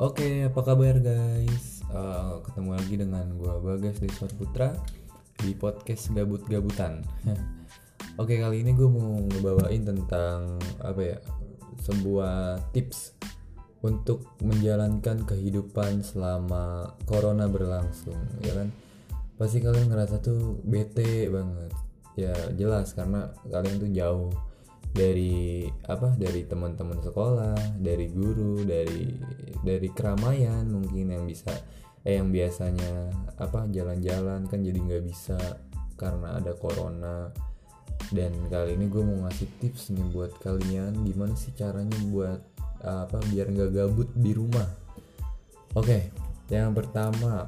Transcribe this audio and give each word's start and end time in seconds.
Oke, 0.00 0.48
apa 0.48 0.64
kabar 0.64 0.96
guys? 0.96 1.84
Uh, 1.92 2.40
ketemu 2.48 2.72
lagi 2.72 2.94
dengan 2.96 3.36
gue 3.36 3.52
Bagas 3.60 4.00
Deswar 4.00 4.32
Putra 4.32 4.72
di 5.36 5.52
podcast 5.52 6.08
Gabut-Gabutan. 6.16 7.04
Oke, 8.24 8.40
kali 8.40 8.64
ini 8.64 8.72
gue 8.72 8.88
mau 8.88 9.20
ngebawain 9.20 9.84
tentang 9.84 10.56
apa 10.80 11.00
ya? 11.04 11.20
Sebuah 11.84 12.72
tips 12.72 13.12
untuk 13.84 14.24
menjalankan 14.40 15.28
kehidupan 15.28 16.00
selama 16.00 16.96
corona 17.04 17.44
berlangsung, 17.44 18.16
ya 18.40 18.56
kan? 18.56 18.72
Pasti 19.36 19.60
kalian 19.60 19.92
ngerasa 19.92 20.24
tuh 20.24 20.64
bete 20.64 21.28
banget. 21.28 21.76
Ya 22.16 22.32
jelas 22.56 22.96
karena 22.96 23.36
kalian 23.52 23.76
tuh 23.76 23.92
jauh 23.92 24.32
dari 24.90 25.70
apa 25.86 26.18
dari 26.18 26.42
teman-teman 26.44 26.98
sekolah 26.98 27.78
dari 27.78 28.10
guru 28.10 28.66
dari 28.66 29.14
dari 29.62 29.88
keramaian 29.94 30.66
mungkin 30.66 31.14
yang 31.14 31.24
bisa 31.30 31.54
eh 32.02 32.16
yang 32.16 32.32
biasanya 32.32 33.12
apa 33.36 33.68
jalan-jalan 33.68 34.48
kan 34.48 34.60
jadi 34.64 34.78
nggak 34.80 35.04
bisa 35.04 35.38
karena 36.00 36.40
ada 36.40 36.56
corona. 36.56 37.28
Dan 38.10 38.32
kali 38.48 38.74
ini 38.74 38.88
gue 38.88 39.04
mau 39.04 39.28
ngasih 39.28 39.60
tips 39.60 39.92
nih 39.92 40.02
buat 40.10 40.32
kalian 40.40 41.04
gimana 41.04 41.36
sih 41.36 41.52
caranya 41.52 41.94
buat 42.08 42.40
apa 42.80 43.20
biar 43.28 43.52
nggak 43.52 43.70
gabut 43.76 44.08
di 44.16 44.32
rumah. 44.32 44.66
Oke 45.76 46.08
yang 46.48 46.72
pertama 46.72 47.46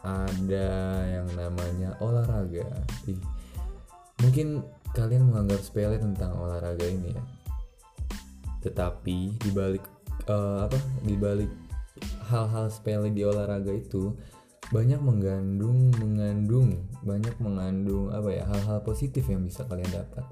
ada 0.00 0.68
yang 1.04 1.28
namanya 1.36 1.94
olahraga. 2.00 2.66
Ih, 3.04 3.20
mungkin 4.24 4.64
kalian 4.94 5.26
menganggap 5.28 5.60
sepele 5.60 5.98
tentang 5.98 6.32
olahraga 6.38 6.86
ini 6.86 7.12
ya? 7.12 7.22
Tetapi 8.62 9.42
dibalik 9.42 9.82
uh, 10.30 10.70
apa 10.70 10.78
dibalik 11.02 11.50
hal-hal 12.30 12.70
sepele 12.70 13.10
di 13.10 13.26
olahraga 13.26 13.74
itu 13.74 14.14
banyak 14.72 14.96
mengandung 15.02 15.92
mengandung 16.00 16.80
banyak 17.04 17.36
mengandung 17.36 18.08
apa 18.08 18.32
ya 18.32 18.48
hal-hal 18.48 18.80
positif 18.80 19.26
yang 19.28 19.44
bisa 19.44 19.66
kalian 19.68 19.90
dapat. 19.92 20.24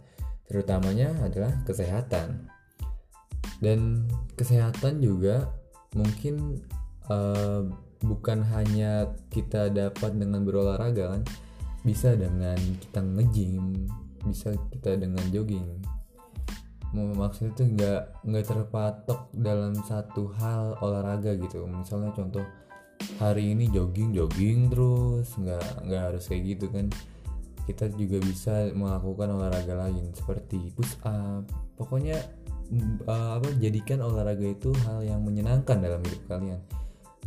Terutamanya 0.49 1.13
adalah 1.21 1.53
kesehatan. 1.69 2.49
Dan 3.63 4.11
kesehatan 4.35 4.99
juga 4.99 5.47
mungkin 5.95 6.65
uh, 7.07 7.63
bukan 8.03 8.43
hanya 8.51 9.15
kita 9.31 9.71
dapat 9.71 10.19
dengan 10.19 10.43
berolahraga 10.43 11.15
kan 11.19 11.23
bisa 11.87 12.15
dengan 12.15 12.59
kita 12.79 13.03
nge-gym 13.03 13.87
bisa 14.33 14.57
kita 14.73 14.97
dengan 14.97 15.23
jogging. 15.29 15.85
Maksudnya 16.93 17.53
itu 17.57 17.63
nggak 17.77 18.03
nggak 18.25 18.45
terpatok 18.49 19.29
dalam 19.33 19.77
satu 19.85 20.33
hal 20.41 20.77
olahraga 20.81 21.37
gitu. 21.37 21.65
Misalnya 21.69 22.13
contoh 22.13 22.45
hari 23.21 23.53
ini 23.53 23.69
jogging 23.69 24.13
jogging 24.17 24.73
terus. 24.73 25.33
Nggak 25.37 25.89
nggak 25.89 26.03
harus 26.13 26.25
kayak 26.29 26.43
gitu 26.57 26.67
kan. 26.73 26.89
Kita 27.63 27.89
juga 27.95 28.19
bisa 28.21 28.73
melakukan 28.75 29.29
olahraga 29.37 29.89
lain 29.89 30.13
seperti 30.13 30.73
push 30.77 30.97
up. 31.05 31.49
Pokoknya 31.77 32.21
uh, 33.09 33.41
apa 33.41 33.49
jadikan 33.57 34.05
olahraga 34.05 34.49
itu 34.53 34.73
hal 34.85 35.01
yang 35.05 35.25
menyenangkan 35.25 35.81
dalam 35.81 36.01
hidup 36.05 36.23
kalian. 36.29 36.61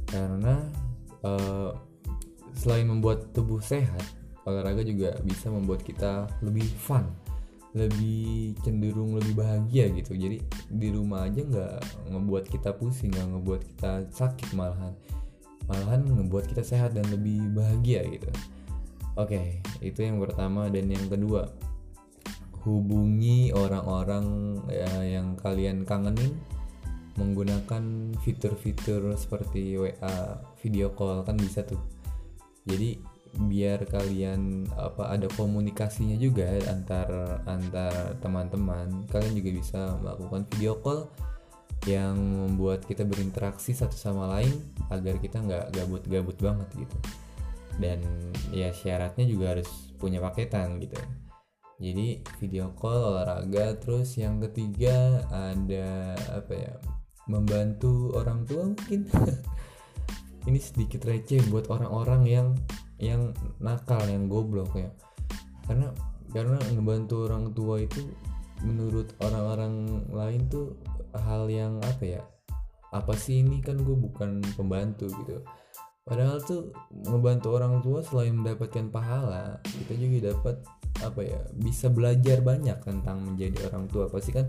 Karena 0.06 0.62
uh, 1.26 1.74
selain 2.54 2.86
membuat 2.86 3.34
tubuh 3.34 3.60
sehat 3.66 4.25
olahraga 4.46 4.86
juga 4.86 5.18
bisa 5.26 5.50
membuat 5.50 5.82
kita 5.82 6.30
lebih 6.46 6.66
fun 6.78 7.06
lebih 7.76 8.56
cenderung 8.64 9.20
lebih 9.20 9.36
bahagia 9.36 9.92
gitu. 9.92 10.16
Jadi 10.16 10.40
di 10.72 10.88
rumah 10.96 11.28
aja 11.28 11.44
nggak 11.44 12.08
ngebuat 12.08 12.48
kita 12.48 12.72
pusing 12.72 13.12
nggak 13.12 13.28
ngebuat 13.36 13.62
kita 13.76 13.92
sakit 14.16 14.56
malahan. 14.56 14.96
Malahan 15.68 16.08
ngebuat 16.08 16.56
kita 16.56 16.64
sehat 16.64 16.96
dan 16.96 17.04
lebih 17.12 17.52
bahagia 17.52 18.08
gitu. 18.08 18.32
Oke 19.20 19.60
itu 19.84 20.00
yang 20.08 20.24
pertama 20.24 20.72
dan 20.72 20.88
yang 20.88 21.04
kedua. 21.12 21.52
Hubungi 22.64 23.54
orang-orang 23.54 24.58
ya, 24.72 25.20
yang 25.20 25.38
kalian 25.38 25.86
kangenin 25.86 26.34
menggunakan 27.20 28.16
fitur-fitur 28.24 29.14
seperti 29.20 29.78
WA 29.78 30.42
video 30.64 30.96
call 30.96 31.28
kan 31.28 31.36
bisa 31.36 31.62
tuh. 31.62 31.80
Jadi 32.66 33.15
biar 33.36 33.84
kalian 33.88 34.66
apa 34.80 35.12
ada 35.12 35.28
komunikasinya 35.36 36.16
juga 36.16 36.48
antar 36.72 37.42
antar 37.46 38.16
teman-teman. 38.24 39.08
Kalian 39.12 39.34
juga 39.36 39.50
bisa 39.52 39.80
melakukan 40.00 40.48
video 40.56 40.80
call 40.80 41.12
yang 41.86 42.18
membuat 42.18 42.88
kita 42.88 43.06
berinteraksi 43.06 43.76
satu 43.76 43.94
sama 43.94 44.32
lain 44.40 44.58
agar 44.90 45.22
kita 45.22 45.44
nggak 45.44 45.66
gabut-gabut 45.76 46.38
banget 46.40 46.70
gitu. 46.80 46.98
Dan 47.76 48.00
ya 48.56 48.72
syaratnya 48.72 49.28
juga 49.28 49.58
harus 49.58 49.70
punya 50.00 50.24
paketan 50.24 50.80
gitu. 50.80 50.96
Jadi 51.76 52.24
video 52.40 52.72
call 52.72 53.14
olahraga 53.14 53.76
terus 53.76 54.16
yang 54.16 54.40
ketiga 54.40 55.28
ada 55.28 56.16
apa 56.32 56.54
ya 56.56 56.74
membantu 57.28 58.16
orang 58.16 58.48
tua 58.48 58.72
mungkin. 58.72 59.06
Ini 60.48 60.60
sedikit 60.62 61.10
receh 61.10 61.42
buat 61.50 61.68
orang-orang 61.74 62.22
yang 62.30 62.48
yang 63.00 63.36
nakal 63.60 64.02
yang 64.08 64.28
goblok 64.32 64.72
ya. 64.76 64.92
Karena 65.68 65.92
karena 66.32 66.60
ngebantu 66.72 67.32
orang 67.32 67.52
tua 67.56 67.80
itu 67.84 68.12
menurut 68.64 69.12
orang-orang 69.24 70.04
lain 70.12 70.42
tuh 70.48 70.76
hal 71.16 71.48
yang 71.48 71.80
apa 71.84 72.20
ya 72.20 72.22
apa 72.96 73.12
sih 73.16 73.44
ini 73.44 73.60
kan 73.60 73.76
gue 73.80 73.96
bukan 73.96 74.40
pembantu 74.56 75.12
gitu. 75.12 75.44
Padahal 76.06 76.38
tuh 76.40 76.70
ngebantu 76.92 77.58
orang 77.58 77.82
tua 77.82 78.00
selain 78.06 78.38
mendapatkan 78.38 78.94
pahala 78.94 79.60
kita 79.66 79.94
juga 79.98 80.18
dapat 80.32 80.56
apa 81.04 81.22
ya 81.26 81.42
bisa 81.60 81.92
belajar 81.92 82.40
banyak 82.40 82.78
tentang 82.84 83.20
menjadi 83.26 83.68
orang 83.72 83.92
tua. 83.92 84.08
Pasti 84.08 84.32
kan 84.32 84.48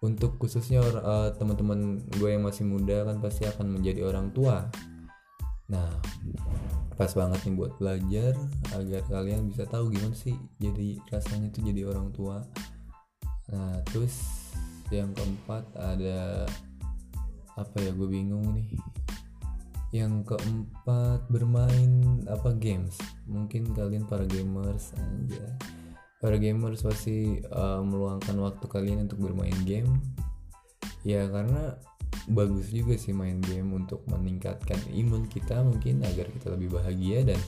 untuk 0.00 0.40
khususnya 0.40 0.80
uh, 0.80 1.28
teman-teman 1.36 2.00
gue 2.16 2.28
yang 2.32 2.40
masih 2.40 2.64
muda 2.64 3.04
kan 3.04 3.20
pasti 3.20 3.44
akan 3.44 3.76
menjadi 3.76 4.08
orang 4.08 4.32
tua 4.32 4.72
nah 5.70 5.88
pas 7.00 7.16
banget 7.16 7.40
nih 7.48 7.56
buat 7.56 7.72
belajar 7.80 8.36
agar 8.76 9.00
kalian 9.08 9.48
bisa 9.48 9.64
tahu 9.64 9.88
gimana 9.88 10.12
sih 10.12 10.36
jadi 10.60 11.00
rasanya 11.08 11.48
tuh 11.48 11.64
jadi 11.64 11.88
orang 11.88 12.12
tua. 12.12 12.44
Nah 13.48 13.80
terus 13.88 14.20
yang 14.92 15.14
keempat 15.16 15.64
ada 15.80 16.44
apa 17.56 17.76
ya 17.80 17.96
gue 17.96 18.04
bingung 18.04 18.52
nih. 18.52 18.68
Yang 19.96 20.36
keempat 20.36 21.24
bermain 21.32 22.20
apa 22.28 22.52
games? 22.52 23.00
Mungkin 23.24 23.72
kalian 23.72 24.04
para 24.04 24.28
gamers 24.28 24.92
aja. 24.94 25.56
Para 26.20 26.36
gamers 26.36 26.84
pasti 26.84 27.40
uh, 27.48 27.80
meluangkan 27.80 28.36
waktu 28.44 28.66
kalian 28.68 29.08
untuk 29.08 29.24
bermain 29.24 29.56
game 29.64 29.88
ya 31.06 31.26
karena 31.28 31.76
bagus 32.30 32.68
juga 32.70 32.94
sih 32.98 33.14
main 33.16 33.40
game 33.40 33.72
untuk 33.72 34.04
meningkatkan 34.10 34.78
imun 34.92 35.26
kita 35.26 35.62
mungkin 35.62 36.04
agar 36.04 36.28
kita 36.28 36.52
lebih 36.52 36.78
bahagia 36.78 37.24
dan 37.24 37.40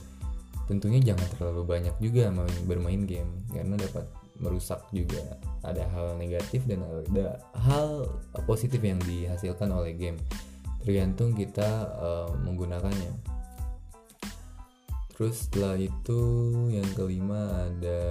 tentunya 0.65 1.13
jangan 1.13 1.27
terlalu 1.35 1.63
banyak 1.67 1.95
juga 1.99 2.31
main 2.31 2.57
bermain 2.65 3.03
game 3.03 3.29
karena 3.51 3.75
dapat 3.75 4.07
merusak 4.41 4.81
juga. 4.89 5.21
Ada 5.63 5.85
hal 5.93 6.07
negatif 6.19 6.65
dan 6.65 6.83
ada 6.83 7.39
hal 7.63 8.09
positif 8.43 8.81
yang 8.81 8.99
dihasilkan 9.05 9.69
oleh 9.71 9.93
game. 9.95 10.19
Tergantung 10.83 11.31
kita 11.37 11.87
uh, 11.95 12.31
menggunakannya. 12.43 13.13
Terus 15.13 15.47
setelah 15.47 15.77
itu 15.77 16.19
yang 16.73 16.89
kelima 16.97 17.69
ada 17.69 18.01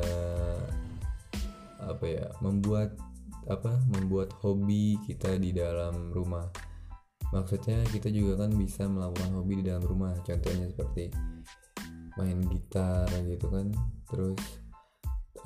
apa 1.83 2.05
ya 2.07 2.27
membuat 2.39 2.95
apa 3.51 3.83
membuat 3.91 4.35
hobi 4.43 4.99
kita 5.03 5.35
di 5.39 5.51
dalam 5.51 6.15
rumah. 6.15 6.47
Maksudnya 7.33 7.81
kita 7.89 8.13
juga 8.13 8.45
kan 8.45 8.53
bisa 8.55 8.85
melakukan 8.87 9.33
hobi 9.35 9.65
di 9.65 9.65
dalam 9.73 9.83
rumah. 9.83 10.13
Contohnya 10.21 10.69
seperti 10.69 11.09
main 12.21 12.39
gitar 12.53 13.09
gitu 13.25 13.49
kan. 13.49 13.73
Terus 14.07 14.41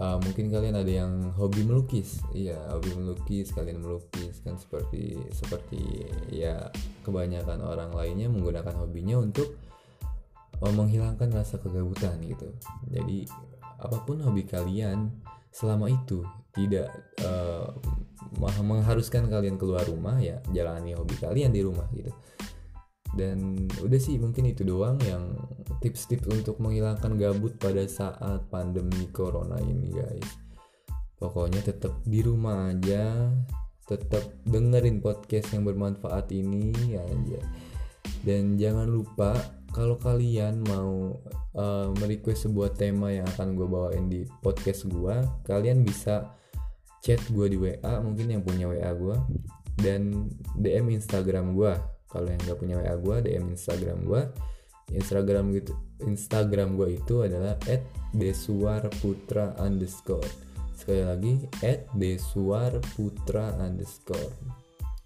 uh, 0.03 0.19
mungkin 0.19 0.51
kalian 0.51 0.77
ada 0.77 0.93
yang 0.93 1.31
hobi 1.39 1.63
melukis. 1.63 2.21
Iya 2.35 2.59
hobi 2.75 2.91
melukis 2.99 3.55
kalian 3.55 3.81
melukis 3.81 4.43
kan 4.43 4.59
seperti 4.59 5.15
seperti 5.31 6.11
ya 6.29 6.69
kebanyakan 7.07 7.63
orang 7.63 7.95
lainnya 7.95 8.27
menggunakan 8.27 8.75
hobinya 8.83 9.23
untuk 9.23 9.55
menghilangkan 10.57 11.37
rasa 11.37 11.61
kegabutan 11.61 12.17
gitu. 12.25 12.49
Jadi 12.89 13.29
apa 13.77 14.01
pun 14.09 14.25
hobi 14.25 14.43
kalian 14.49 15.13
selama 15.53 15.93
itu 15.93 16.25
tidak 16.57 16.89
uh, 17.21 17.69
mengharuskan 18.41 19.29
kalian 19.29 19.61
keluar 19.61 19.85
rumah 19.85 20.17
ya 20.19 20.41
jalani 20.51 20.97
hobi 20.97 21.15
kalian 21.21 21.53
di 21.53 21.61
rumah 21.61 21.87
gitu. 21.93 22.11
Dan 23.17 23.69
udah 23.81 24.01
sih 24.01 24.21
mungkin 24.21 24.51
itu 24.51 24.65
doang 24.67 25.01
yang 25.05 25.37
tips-tips 25.81 26.29
untuk 26.29 26.61
menghilangkan 26.61 27.17
gabut 27.17 27.57
pada 27.57 27.85
saat 27.89 28.45
pandemi 28.49 29.09
corona 29.13 29.57
ini 29.61 29.89
guys. 29.95 30.29
Pokoknya 31.17 31.65
tetap 31.65 31.97
di 32.05 32.21
rumah 32.21 32.73
aja 32.73 33.33
tetap 33.87 34.27
dengerin 34.43 34.99
podcast 34.99 35.55
yang 35.55 35.63
bermanfaat 35.63 36.27
ini 36.35 36.75
ya 36.91 37.07
aja 37.07 37.41
dan 38.27 38.59
jangan 38.59 38.91
lupa 38.91 39.39
kalau 39.71 39.95
kalian 39.95 40.67
mau 40.67 41.15
uh, 41.55 41.89
merequest 42.03 42.51
sebuah 42.51 42.75
tema 42.75 43.15
yang 43.15 43.27
akan 43.37 43.55
gue 43.55 43.67
bawain 43.71 44.07
di 44.11 44.27
podcast 44.43 44.91
gue 44.91 45.23
kalian 45.47 45.87
bisa 45.87 46.35
chat 47.07 47.23
gue 47.31 47.47
di 47.47 47.55
WA 47.55 48.03
mungkin 48.03 48.35
yang 48.35 48.43
punya 48.43 48.67
WA 48.67 48.91
gue 48.91 49.17
dan 49.79 50.27
DM 50.59 50.91
Instagram 50.99 51.55
gue 51.55 51.79
kalau 52.11 52.27
yang 52.27 52.43
nggak 52.43 52.59
punya 52.59 52.75
WA 52.83 52.99
gue 52.99 53.17
DM 53.31 53.55
Instagram 53.55 54.03
gue 54.03 54.23
Instagram 54.91 55.55
gitu 55.55 55.73
Instagram 56.03 56.75
gue 56.75 56.99
itu 56.99 57.23
adalah 57.23 57.55
@desuarputra 58.15 59.55
underscore. 59.63 60.27
Sekali 60.75 61.03
lagi 61.03 61.33
@desuarputra 61.95 63.55
underscore. 63.63 64.35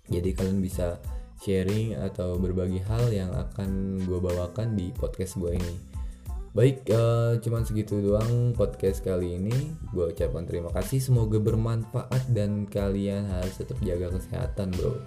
Jadi 0.09 0.35
kalian 0.35 0.61
bisa 0.61 0.99
sharing 1.41 1.97
atau 1.97 2.37
berbagi 2.37 2.85
hal 2.85 3.09
yang 3.13 3.33
akan 3.33 4.03
gue 4.05 4.21
bawakan 4.21 4.77
di 4.77 4.93
podcast 4.93 5.41
gue 5.41 5.57
ini 5.57 5.90
baik 6.51 6.87
uh, 6.91 7.39
cuman 7.39 7.63
segitu 7.63 7.99
doang 8.03 8.53
podcast 8.55 9.03
kali 9.03 9.39
ini. 9.39 9.75
Gue 9.95 10.11
ucapkan 10.11 10.45
terima 10.45 10.71
kasih. 10.71 11.01
Semoga 11.03 11.39
bermanfaat 11.41 12.31
dan 12.31 12.67
kalian 12.69 13.27
harus 13.31 13.59
tetap 13.59 13.79
jaga 13.83 14.13
kesehatan 14.13 14.75
bro. 14.75 14.95
Oke 14.95 14.99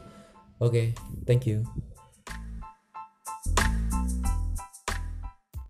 okay, 0.60 0.88
thank 1.28 1.44
you 1.50 1.64